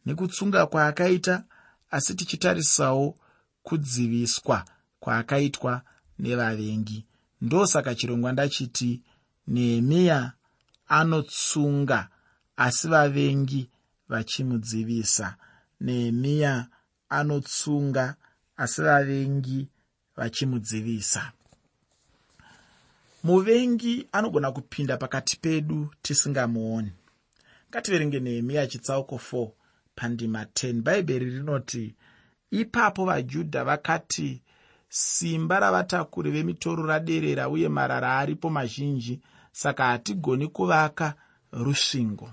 nekutsunga 0.05 0.65
kwaakaita 0.65 1.43
asi 1.91 2.15
tichitarisawo 2.15 3.15
kudziviswa 3.63 4.65
kwaakaitwa 5.00 5.81
nevavengi. 6.19 7.05
Ndosaka 7.41 7.96
chirongwa 7.96 8.31
ndachiti 8.31 9.01
nehemiya 9.48 10.31
anotsunga 10.87 12.09
asi 12.57 12.87
vavengi 12.87 13.70
vachimudzivisa. 14.09 15.35
Nehemiya 15.81 16.68
anotsunga 17.11 18.15
asi 18.57 18.81
vavengi 18.81 19.67
vachimudzivisa. 20.17 21.31
Muvengi 23.24 24.07
anogona 24.11 24.51
kupinda 24.51 24.97
pakati 24.97 25.37
pedu 25.37 25.89
tisingamuoni. 26.01 26.91
Ngativerenge 27.69 28.19
nehemiya 28.19 28.67
chitsauko 28.67 29.15
4 29.15 29.50
pandima 29.95 30.43
10 30.43 30.81
bhaibheri 30.81 31.25
rinoti 31.25 31.95
ipapo 32.51 33.05
vajudha 33.05 33.63
vakati 33.63 34.41
simba 34.89 35.59
ravatakuri 35.59 36.31
vemitoro 36.31 36.85
raderera 36.85 37.50
uye 37.50 37.69
marara 37.69 38.17
aripo 38.17 38.50
mazhinji 38.50 39.19
saka 39.51 39.85
hatigoni 39.85 40.47
kuvaka 40.47 41.13
rusvingo. 41.51 42.31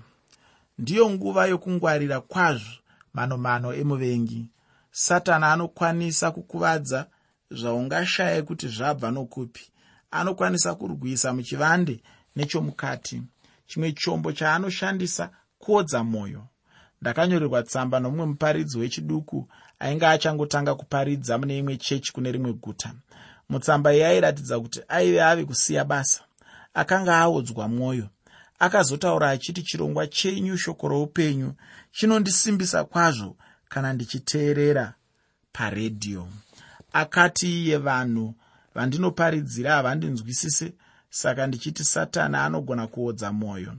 Ndiyo 0.77 1.09
nguva 1.09 1.45
yokungwarira 1.45 2.21
kwazvo 2.21 2.73
manomano 3.13 3.73
emuvengi 3.73 4.47
satani 4.91 5.45
anokwanisa 5.45 6.31
kukuvadza 6.31 7.07
zvaungashaya 7.51 8.43
kuti 8.43 8.67
zvabva 8.67 9.11
nokupi. 9.11 9.71
Anokwanisa 10.11 10.75
kurwisa 10.75 11.33
muchivande 11.33 12.01
nechomukati. 12.35 13.21
Chimwe 13.67 13.91
chombo 13.91 14.31
chaanoshandisa 14.31 15.29
kuodza 15.59 16.03
mwoyo. 16.03 16.43
Ndakanyorerwa 17.01 17.63
tsamba 17.63 17.99
nomumwe 17.99 18.25
muparidzi 18.25 18.79
wechiduku 18.79 19.47
ainge 19.79 20.05
achangotanga 20.07 20.75
kuparidza 20.75 21.37
mune 21.37 21.57
imwe 21.57 21.77
chechi 21.77 22.13
kune 22.13 22.31
rimwe 22.31 22.53
guta. 22.53 22.93
Mutsamba 23.49 23.91
yairatidza 23.91 24.59
kuti 24.59 24.81
aive 24.87 25.23
ave 25.23 25.45
kusiya 25.45 25.85
basa. 25.85 26.21
Akanga 26.73 27.17
aodzwa 27.17 27.67
mwoyo. 27.67 28.09
Akazotaura 28.59 29.29
achiti 29.29 29.61
chirongwa 29.63 30.07
chenyu 30.07 30.57
shoko 30.57 30.87
roupenyu 30.87 31.53
chinondisimbisa 31.91 32.83
kwazvo 32.83 33.35
kana 33.69 33.93
ndichiteerera 33.93 34.93
paredhiyo 35.53 36.27
akati 36.93 37.63
iye 37.63 37.77
vanhu 37.77 38.35
vandinoparidzira 38.75 39.71
havandinzwisise 39.75 40.73
saka 41.09 41.47
ndichiti 41.47 41.83
satani 41.85 42.35
anogona 42.35 42.87
kuodza 42.87 43.31
mwoyo. 43.31 43.73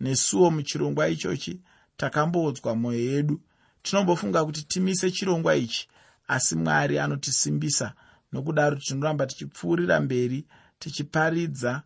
Nesuwo 0.00 0.50
muchirongwa 0.50 1.08
ichochi 1.08 1.60
takamboodzwa 1.96 2.74
mwoyo 2.74 3.00
yedu. 3.12 3.40
Tinombofunga 3.82 4.44
kuti 4.44 4.62
timise 4.62 5.10
chirongwa 5.10 5.56
ichi 5.56 5.88
asi 6.28 6.56
mwari 6.56 6.98
anotisimbisa 6.98 7.92
nokudaro 8.32 8.76
tinoramba 8.76 9.26
tichipfuurira 9.26 10.00
mberi 10.00 10.46
tichiparidza 10.78 11.82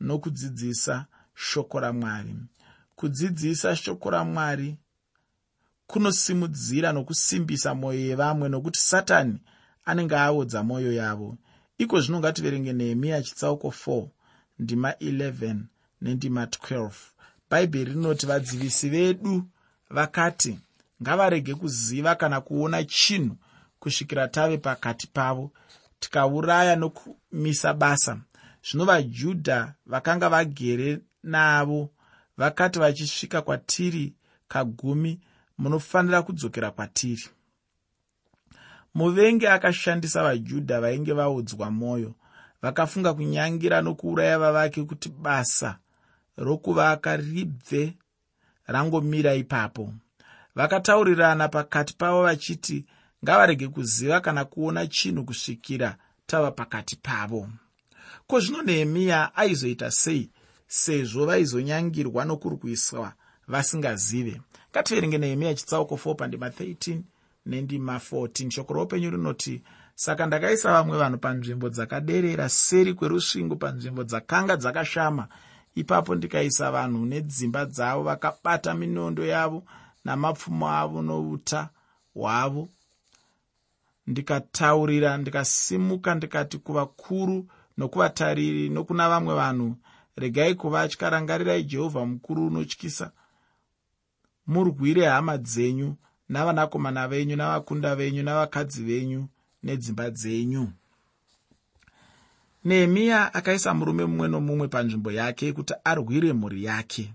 nokudzidzisa 0.00 1.06
shoko 1.34 1.80
ramwari. 1.80 2.36
Kudzidzisa 2.96 3.76
shoko 3.76 4.10
ramwari 4.10 4.78
kunosimudzira 5.90 6.92
nokusimbisa 6.92 7.74
mwoyo 7.74 8.00
yevamwe 8.08 8.46
nokuti 8.48 8.80
satani 8.80 9.36
anenge 9.88 10.16
aodza 10.16 10.62
mwoyo 10.62 10.92
yavo. 10.92 11.36
Iko 11.78 12.00
zvino 12.00 12.18
ngativerenge 12.18 12.72
nehemiya 12.72 13.22
chitsauko 13.22 13.68
4 13.68 14.08
ndima 14.58 14.90
11 14.90 15.56
nendima 16.02 16.44
12 16.44 16.90
bhaibheri 17.50 17.92
rinoti 17.92 18.26
vadzivisi 18.26 18.88
vedu 18.88 19.44
vakati 19.90 20.58
ngavarege 21.02 21.54
kuziva 21.54 22.14
kana 22.14 22.40
kuona 22.40 22.84
chinhu 22.84 23.36
kusvikira 23.80 24.28
tave 24.28 24.58
pakati 24.58 25.06
pavo. 25.06 25.52
Tikauraya 26.00 26.76
nokumisa 26.76 27.74
basa. 27.74 28.20
Zvino 28.66 28.84
vajudha 28.84 29.74
vakanga 29.86 30.28
vagere 30.28 30.98
navo 31.22 31.90
vakati 32.36 32.78
vachisvika 32.78 33.42
kwatiri 33.42 34.14
kagumi 34.48 35.20
munofanira 35.58 36.22
kudzokera 36.22 36.70
kwatiri. 36.70 37.28
Muvengi 38.94 39.46
akashandisa 39.46 40.22
vajudha 40.22 40.80
vainge 40.80 41.12
vaodzwa 41.12 41.70
mwoyo 41.70 42.14
vakafunga 42.62 43.14
kunyangira 43.14 43.82
nokuuraya 43.82 44.38
vavake 44.38 44.82
kuti 44.82 45.08
basa 45.08 45.78
rokuvaka 46.36 47.16
ribve 47.16 47.94
rangomira 48.66 49.34
ipapo. 49.34 49.92
Vakataurirana 50.54 51.48
pakati 51.48 51.94
pavo 51.94 52.22
vachiti 52.22 52.84
ngavarege 53.24 53.68
kuziva 53.68 54.20
kana 54.20 54.44
kuona 54.44 54.86
chinhu 54.86 55.24
kusvikira 55.24 55.96
tava 56.26 56.50
pakati 56.50 56.96
pavo. 56.96 57.48
Ko 58.26 58.40
zvino 58.40 58.62
nehemiya 58.62 59.34
aizoita 59.36 59.90
sei 59.90 60.30
sezvo 60.66 61.26
vaizonyangirwa 61.26 62.24
nokurwiswa 62.24 63.12
vasingazive 63.48 64.40
ngativerenge 64.70 65.18
nehemiya 65.18 65.54
chitsauko 65.54 65.94
4 65.94 66.14
pandima 66.14 66.48
13 66.48 67.00
nendima 67.46 68.00
14 68.12 68.50
shoko 68.50 68.72
roupenyu 68.72 69.10
rinoti 69.10 69.62
saka 69.94 70.26
ndakaisa 70.26 70.72
vamwe 70.72 70.98
vanhu 70.98 71.18
panzvimbo 71.18 71.68
dzakaderera 71.68 72.48
seri 72.48 72.94
kwerusvingo 72.94 73.56
panzvimbo 73.56 74.04
dzakanga 74.04 74.56
dzakashama. 74.56 75.28
Ipapo 75.74 76.14
ndikaisa 76.14 76.70
vanhu 76.70 77.06
nedzimba 77.06 77.64
dzavo 77.64 78.02
vakabata 78.02 78.74
minondo 78.74 79.26
yavo 79.26 79.64
namapfumo 80.04 80.68
avo 80.68 81.02
nouta 81.02 81.68
hwavo. 82.14 82.68
Ndikataurira 84.06 85.16
ndikasimuka 85.16 86.14
ndikati 86.14 86.58
kuvakuru 86.58 87.48
nokuvatariri 87.78 88.68
nokuna 88.68 89.08
vamwe 89.08 89.34
vanhu 89.34 89.76
regai 90.16 90.54
kuvatya. 90.54 91.10
Rangarirai 91.10 91.64
jehovha 91.64 92.06
mukuru 92.06 92.46
unotyisa 92.46 93.10
murwire 94.48 95.06
hama 95.06 95.38
dzenyu 95.38 95.96
navanakomana 96.28 97.08
venyu 97.08 97.36
navakunda 97.36 97.96
venyu 97.96 98.22
navakadzi 98.22 98.82
venyu 98.84 99.28
nedzimba 99.62 100.10
dzenyu. 100.10 100.68
Nehemiya 102.64 103.34
akaisa 103.34 103.74
murume 103.74 104.04
mumwe 104.04 104.28
nomumwe 104.28 104.68
panzvimbo 104.68 105.12
yake 105.12 105.52
kuti 105.52 105.74
arwire 105.84 106.32
mhuri 106.32 106.64
yake. 106.64 107.14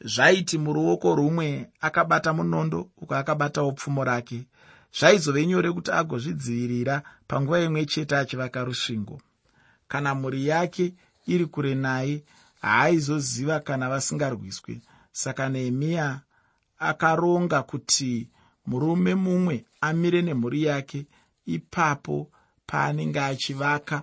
Zvaiti 0.00 0.58
muruoko 0.58 1.14
rumwe 1.14 1.70
akabata 1.80 2.32
munondo 2.32 2.90
uko 2.96 3.14
akabatawo 3.14 3.72
pfumo 3.72 4.04
rake. 4.04 4.46
Zvaizove 4.98 5.46
nyore 5.46 5.72
kuti 5.72 5.90
agozvidzivirira 5.90 7.02
panguva 7.28 7.60
imwe 7.60 7.86
chete 7.86 8.16
achivaka 8.16 8.64
rusvingo. 8.64 9.20
Kana 9.88 10.14
mhuri 10.14 10.46
yake 10.46 10.94
iri 11.26 11.46
kure 11.46 11.74
naye 11.74 12.24
haaizoziva 12.60 13.60
kana 13.60 13.88
vasingarwiswi. 13.88 14.80
Saka 15.12 15.48
nehemiya 15.48 16.20
akaronga 16.78 17.62
kuti 17.62 18.28
murume 18.66 19.14
mumwe 19.14 19.64
amire 19.80 20.22
nemhuri 20.22 20.62
yake 20.64 21.06
ipapo 21.46 22.30
paanenge 22.66 23.20
achivaka. 23.20 24.02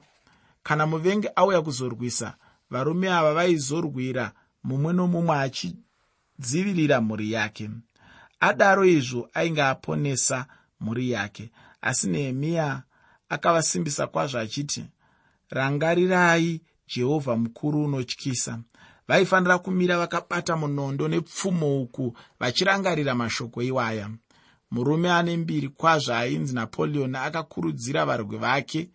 Kana 0.64 0.86
muvengi 0.88 1.28
auya 1.36 1.62
kuzorwisa 1.62 2.36
varume 2.70 3.12
ava 3.14 3.34
vaizorwira 3.34 4.32
mumwe 4.64 4.94
nomumwe 4.94 5.36
achidzivirira 5.38 7.02
mhuri 7.02 7.32
yake. 7.32 7.70
Adaro 8.40 8.86
izvo 8.86 9.30
ainge 9.34 9.64
aponesa 9.64 10.46
mhuri 10.80 11.12
yake. 11.12 11.52
Asi 11.82 12.08
nehemiya 12.10 12.84
akavasimbisa 13.30 14.08
kwazvo 14.08 14.40
achiti 14.40 14.86
rangarirai 15.50 16.62
jehovha 16.96 17.36
mukuru 17.38 17.84
unotyisa 17.86 18.60
vaifanira 19.08 19.58
kumira 19.58 19.98
vakabata 19.98 20.58
munondo 20.58 21.08
nepfumo 21.08 21.82
uku 21.82 22.18
vachirangarira 22.40 23.16
mashoko 23.16 23.62
iwaya. 23.62 24.10
Murume 24.72 25.12
ane 25.12 25.38
mbiri 25.38 25.70
kwazvo 25.70 26.14
ainzi 26.14 26.56
napoleon 26.56 27.16
akakurudzira 27.16 28.06
varwi 28.06 28.38
vake 28.38 28.90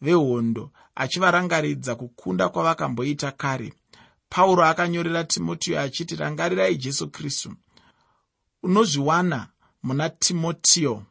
vehondo 0.00 0.70
achivarangaridza 0.94 1.94
kukunda 1.94 2.48
kwavakamboita 2.48 3.30
kare. 3.32 3.72
Pauro 4.28 4.64
akanyorera 4.64 5.24
timotiyo 5.24 5.80
achiti 5.80 6.16
rangarirai 6.16 6.76
jesu 6.76 7.10
kristu 7.10 7.54
unozviwana 8.62 9.48
muna 9.82 10.10
timotiyo 10.10 11.02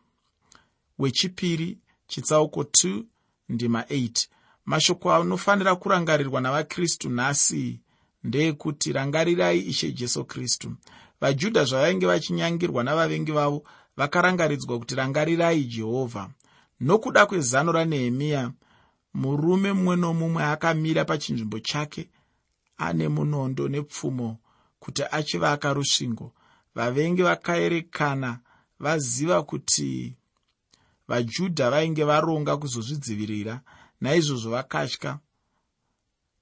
wechipiri 0.99 1.77
chitsauko 2.08 2.62
2 2.62 3.04
ndima 3.49 3.82
8 3.82 4.27
mashoko 4.65 5.13
anofanira 5.13 5.75
kurangarirwa 5.75 6.41
navakristu 6.41 7.10
nhasi 7.10 7.80
ndeekuti 8.23 8.93
rangarirai 8.93 9.60
ishe 9.60 9.91
jesu 9.91 10.25
kristu. 10.25 10.75
Vajudha 11.21 11.63
zvavainge 11.63 12.05
vachinyangirwa 12.05 12.84
navavengi 12.84 13.31
vavo 13.31 13.63
vakarangaridzwa 13.97 14.79
kuti 14.79 14.95
rangarirai 14.95 15.63
jehovha. 15.63 16.29
Nokuda 16.79 17.25
kwezano 17.25 17.71
ranehemiya 17.71 18.51
murume 19.13 19.73
mumwe 19.73 19.95
nomumwe 19.95 20.43
akamira 20.43 21.05
pachinzvimbo 21.05 21.60
chake 21.60 22.10
ane 22.77 23.07
munondo 23.07 23.67
nepfumo 23.67 24.38
kuti 24.79 25.03
achivaka 25.12 25.73
rusvingo. 25.73 26.34
Vavengi 26.75 27.21
vakaerekana 27.21 28.39
vaziva 28.79 29.43
kuti 29.43 30.15
vajudha 31.07 31.69
vainge 31.69 32.03
varonga 32.03 32.57
kuzozvidzivirira 32.57 33.62
naizvozvo 34.01 34.51
vakatya 34.51 35.19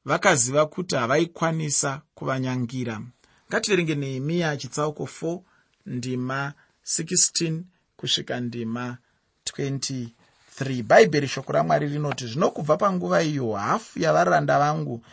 vakaziva 0.09 0.65
kuti 0.65 0.95
havaikwanisa 0.95 2.01
kuvanyangira. 2.15 3.01
Ngativerenge 3.49 3.95
nehemiya 3.95 4.57
chitsauko 4.57 5.03
4 5.03 5.39
ndima 5.85 6.53
16 6.85 7.61
kusvika 7.97 8.39
ndima 8.39 8.97
23 9.57 10.83
bhaibheri 10.83 11.27
shoko 11.27 11.51
ramwari 11.51 11.87
rinoti 11.87 12.27
zvino 12.27 12.51
kubva 12.51 12.77
panguva 12.77 13.23
iyo 13.23 13.51
hafu 13.51 13.99
yavaranda 13.99 14.59
vangu 14.59 15.03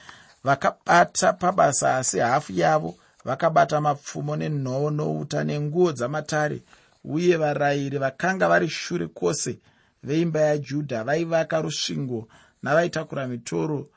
vakabata 0.45 1.33
pabasa 1.33 1.97
asi 1.97 2.19
hafu 2.19 2.53
yavo 2.53 2.95
vakabata 3.25 3.81
mapfumo 3.81 4.37
nenhoo 4.37 4.91
nouta 4.91 5.45
nenguo 5.45 5.93
dzamatare 5.93 6.63
uye 7.05 7.37
varayiri 7.37 7.99
vakanga 7.99 8.49
vari 8.49 8.69
shure 8.69 9.07
kwose 9.07 9.59
veimba 10.03 10.41
yajudha 10.41 11.05
vaivaka 11.05 11.61
rusvingo 11.61 12.29
navaitakura 12.63 13.27
mitoro 13.27 13.89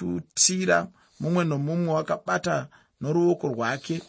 vaitutira 0.00 0.88
mumwe 1.20 1.44
nomumwe 1.44 1.94
wakabata 1.94 2.68
noruoko 3.00 3.48
rwake 3.48 4.02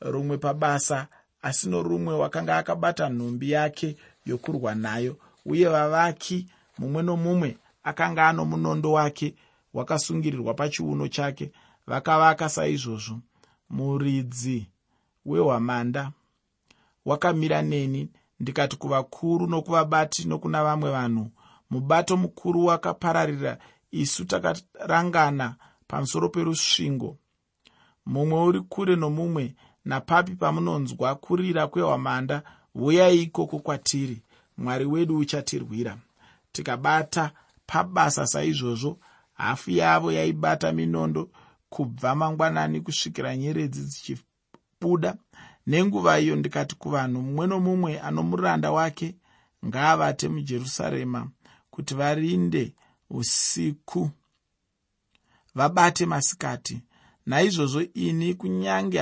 rumwe 0.00 0.38
pabasa 0.38 1.06
asi 1.42 1.68
norumwe 1.68 2.14
wakanga 2.14 2.56
akabata 2.56 3.08
nhumbi 3.08 3.50
yake 3.50 3.96
yokurwa 4.26 4.74
nayo. 4.74 5.16
Uye 5.46 5.68
vavaki 5.68 6.46
mumwe 6.78 7.02
nomumwe 7.02 7.58
akanga 7.84 8.28
ano 8.28 8.44
munondo 8.44 8.92
wake 8.92 9.34
wakasungirirwa 9.74 10.54
pachiuno 10.54 11.08
chake 11.08 11.52
vakavaka 11.86 12.48
saizvozvo. 12.48 13.18
Muridzi 13.70 14.66
wehwamanda 15.26 16.12
wakamira 17.04 17.62
neni. 17.62 18.10
Ndikati 18.40 18.76
kuvakuru 18.76 19.46
nokuvabati 19.46 20.28
nokuna 20.28 20.64
vamwe 20.64 20.90
vanhu 20.90 21.30
mubato 21.70 22.16
mukuru 22.16 22.64
wakapararira 22.66 23.58
isu 23.90 24.24
takarangana 24.24 25.56
pamusoro 25.86 26.28
perusvingo. 26.28 27.18
Mumwe 28.06 28.42
uri 28.42 28.60
kure 28.60 28.96
nomumwe 28.96 29.54
napapi 29.84 30.34
pamunonzwa 30.34 31.14
kurira 31.14 31.66
kwehwamanda 31.66 32.42
uyai 32.74 33.22
ikoko 33.22 33.58
kwatiri 33.58 34.22
mwari 34.58 34.84
wedu 34.84 35.18
uchatirwira. 35.18 35.98
Tikabata 36.52 37.30
pabasa 37.66 38.26
saizvozvo 38.26 38.98
hafu 39.34 39.70
yavo 39.70 40.12
yaibata 40.12 40.72
minondo 40.72 41.30
kubva 41.68 42.14
mangwanani 42.14 42.80
kusvikira 42.80 43.36
nyeredzi 43.36 43.80
dzichibuda. 43.82 45.16
Nenguva 45.66 46.20
iyo 46.20 46.36
ndikati 46.36 46.74
kuvanhu 46.76 47.22
mumwe 47.22 47.46
nomumwe 47.46 48.00
ano 48.00 48.22
muranda 48.22 48.72
wake 48.72 49.14
ngaavate 49.66 50.28
mujerusarema 50.28 51.28
kuti 51.70 51.94
varinde 51.94 52.74
usiku. 53.10 54.10
Vabate 55.54 56.06
masikati. 56.06 56.82
Naizvozvo 57.26 57.82
ini 57.82 58.34
kunyange 58.34 59.00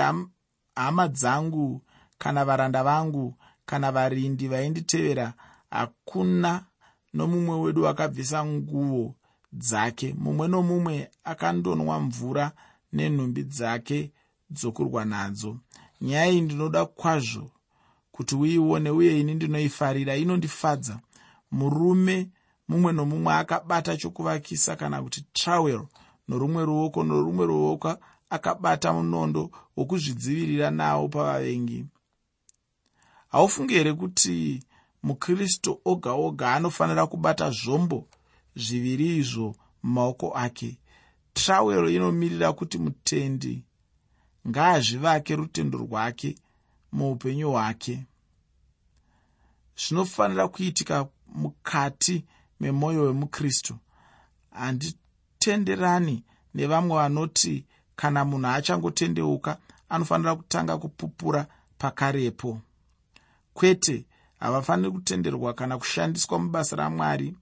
hama 0.75 1.09
dzangu 1.09 1.83
kana 2.19 2.45
varanda 2.45 2.85
vangu 2.85 3.35
kana 3.67 3.93
varindi 3.93 4.49
vainditevera 4.49 5.35
hakuna 5.71 6.65
nomumwe 7.15 7.57
wedu 7.61 7.89
akabvisa 7.89 8.45
nguo 8.45 9.15
dzake. 9.53 10.15
Mumwe 10.19 10.49
nomumwe 10.49 11.11
akandonwa 11.25 12.01
mvura 12.01 12.53
nenhumbi 12.93 13.43
dzake 13.43 14.13
dzokurwa 14.51 15.05
nadzo. 15.05 15.57
Nyaya 16.01 16.29
iyi 16.31 16.41
ndinoda 16.41 16.87
kwazvo 16.87 17.51
kuti 18.13 18.35
uione 18.35 18.91
uye 18.91 19.21
ini 19.21 19.35
ndinoifarira. 19.35 20.17
Inondifadza. 20.17 21.01
Murume 21.51 22.31
mumwe 22.69 22.93
nomumwe 22.93 23.33
akabata 23.35 23.97
chokuvakisa 23.97 24.77
kana 24.77 25.03
kuti 25.03 25.21
trawel 25.33 25.83
norumwe 26.29 26.65
ruoko 26.65 27.05
norumwe 27.05 27.47
ruoko 27.47 27.97
akabata 28.31 28.93
munondo 28.93 29.51
wokuzvidzivirira 29.77 30.71
nawo 30.71 31.09
pavavengi. 31.09 31.85
Haufungi 33.29 33.75
here 33.75 33.93
kuti 33.93 34.63
mukristu 35.03 35.81
oga 35.85 36.13
oga 36.13 36.55
anofanira 36.55 37.07
kubata 37.07 37.51
zvombo 37.51 38.09
zviviri 38.57 39.17
izvo 39.17 39.57
mumaoko 39.83 40.33
ake? 40.35 40.79
Trawel 41.35 41.89
inomirira 41.95 42.53
kuti 42.53 42.79
mutendi 42.79 43.63
ngaazvivake 44.49 45.37
rutendo 45.37 45.79
rwake 45.79 46.35
muupenyu 46.93 47.51
hwake. 47.51 48.07
Zvinofanira 49.77 50.49
kuitika 50.49 51.07
mukati 51.35 52.25
memwoyo 52.65 53.03
wemukristu. 53.03 53.79
Handitenderani 54.51 56.25
nevamwe 56.55 56.97
vanoti 56.97 57.65
kana 57.97 58.25
munhu 58.25 58.47
achangotendeuka 58.49 59.59
anofanira 59.89 60.37
kutanga 60.37 60.79
kupupura 60.79 61.47
pakarepo. 61.79 62.61
Kwete 63.55 64.05
havafaniri 64.41 64.91
kutenderwa 64.91 65.55
kana 65.55 65.79
kushandiswa 65.79 66.39
mubasa 66.39 66.77
ramwari. 66.77 67.37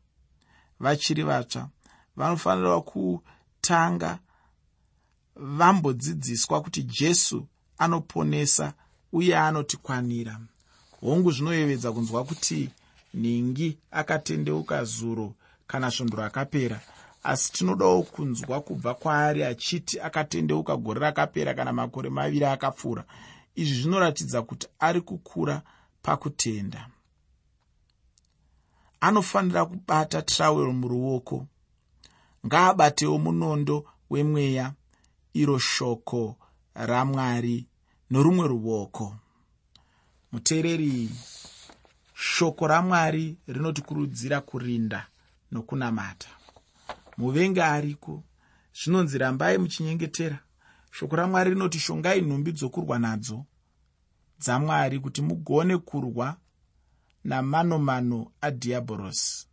Vachiri 0.80 1.22
vatsva 1.22 1.68
vanofanira 2.16 2.80
kutanga 2.80 4.18
vambodzidziswa 5.36 6.62
kuti 6.62 6.82
jesu 6.82 7.46
anoponesa 7.78 8.72
uye 9.12 9.38
anotikwanira. 9.38 10.40
Hongu 11.00 11.30
zvinoyevedza 11.30 11.92
kunzwa 11.92 12.24
kuti 12.24 12.70
nhingi 13.14 13.78
akatendeuka 13.90 14.84
zuro 14.84 15.34
kana 15.66 15.90
svondo 15.90 16.16
rakapera. 16.16 16.80
Asi 17.22 17.52
tinodawo 17.52 18.02
kunzwa 18.02 18.60
kubva 18.60 18.94
kwaari 18.94 19.44
achiti 19.44 20.00
akatendeuka 20.00 20.76
gore 20.76 21.00
rakapera 21.00 21.54
kana 21.54 21.72
makore 21.72 22.10
maviri 22.10 22.44
akapfuura. 22.44 23.04
Izvi 23.54 23.82
zvinoratidza 23.82 24.42
kuti 24.42 24.66
ari 24.80 25.00
kukura 25.00 25.62
pakutenda. 26.02 26.88
Anofanira 29.00 29.64
kubata 29.64 30.22
trawero 30.22 30.72
muruoko. 30.72 31.46
Ngaabatewo 32.46 33.18
munondo 33.18 33.84
wemweya 34.10 34.72
iro 35.34 35.58
shoko 35.58 36.36
ramwari 36.74 37.66
norumwe 38.10 38.48
ruoko. 38.48 39.16
Muteereri 40.32 41.10
shoko 42.22 42.66
ramwari 42.66 43.36
rinotikurudzira 43.46 44.40
kurinda 44.40 45.06
nokunamata. 45.52 46.28
Muvengi 47.16 47.60
ariko? 47.60 48.24
Zvinonzi 48.74 49.18
rambai 49.18 49.58
muchinyengetera. 49.58 50.38
Shoko 50.90 51.16
ramwari 51.16 51.50
rinoti 51.50 51.78
shongai 51.78 52.20
nhumbi 52.20 52.52
dzokurwa 52.52 52.98
nadzo 52.98 53.44
dzamwari 54.40 55.00
kuti 55.00 55.22
mugone 55.22 55.78
kurwa 55.78 56.36
namanomano 57.24 58.32
adhiabhorosi 58.40 59.46